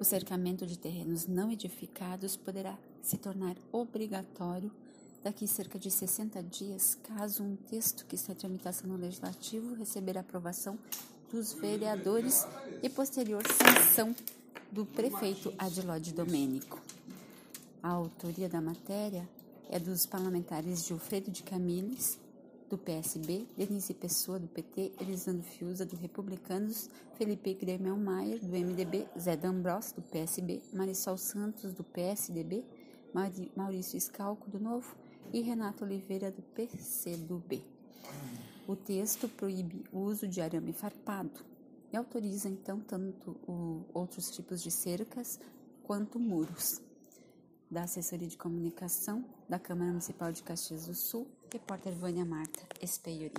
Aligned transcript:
O 0.00 0.04
cercamento 0.04 0.64
de 0.64 0.78
terrenos 0.78 1.26
não 1.26 1.50
edificados 1.50 2.36
poderá 2.36 2.78
se 3.02 3.16
tornar 3.16 3.56
obrigatório 3.72 4.70
daqui 5.24 5.46
cerca 5.48 5.76
de 5.76 5.90
60 5.90 6.40
dias, 6.44 6.96
caso 7.02 7.42
um 7.42 7.56
texto 7.56 8.06
que 8.06 8.14
está 8.14 8.32
em 8.32 8.36
tramitação 8.36 8.88
no 8.88 8.96
Legislativo 8.96 9.74
receber 9.74 10.16
aprovação 10.16 10.78
dos 11.32 11.52
vereadores 11.52 12.46
e 12.80 12.88
posterior 12.88 13.42
sanção 13.46 14.14
do 14.70 14.86
prefeito 14.86 15.52
Adilode 15.58 16.14
Domênico. 16.14 16.80
A 17.82 17.88
autoria 17.88 18.48
da 18.48 18.60
matéria 18.60 19.28
é 19.68 19.80
dos 19.80 20.06
parlamentares 20.06 20.86
Gilfredo 20.86 21.30
de 21.30 21.42
Camilles, 21.42 22.18
do 22.68 22.76
PSB, 22.76 23.46
Denise 23.56 23.94
Pessoa, 23.94 24.38
do 24.38 24.46
PT, 24.46 24.92
Elisandro 25.00 25.42
Fiuza, 25.42 25.86
do 25.86 25.96
Republicanos, 25.96 26.90
Felipe 27.14 27.54
Grêmio 27.54 27.96
Maier, 27.96 28.38
do 28.40 28.56
MDB, 28.56 29.06
Zé 29.18 29.36
D'Ambros, 29.36 29.92
do 29.92 30.02
PSB, 30.02 30.62
Marisol 30.72 31.16
Santos, 31.16 31.72
do 31.72 31.82
PSDB, 31.82 32.64
Maurício 33.56 33.96
Escalco, 33.96 34.50
do 34.50 34.60
Novo, 34.60 34.94
e 35.32 35.40
Renato 35.40 35.84
Oliveira, 35.84 36.30
do 36.30 36.42
PCdoB. 36.42 37.62
O 38.66 38.76
texto 38.76 39.28
proíbe 39.28 39.84
o 39.92 40.00
uso 40.00 40.28
de 40.28 40.40
arame 40.40 40.72
farpado 40.72 41.44
e 41.92 41.96
autoriza, 41.96 42.48
então, 42.48 42.80
tanto 42.80 43.36
outros 43.94 44.30
tipos 44.30 44.62
de 44.62 44.70
cercas 44.70 45.40
quanto 45.82 46.18
muros. 46.18 46.82
Da 47.70 47.82
Assessoria 47.82 48.26
de 48.26 48.36
Comunicação 48.36 49.22
da 49.46 49.58
Câmara 49.58 49.90
Municipal 49.90 50.32
de 50.32 50.42
Caxias 50.42 50.86
do 50.86 50.94
Sul, 50.94 51.28
repórter 51.52 51.92
Vânia 51.92 52.24
Marta 52.24 52.60
Espeiori. 52.80 53.34